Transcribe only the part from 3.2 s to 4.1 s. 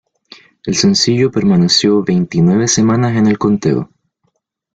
el conteo.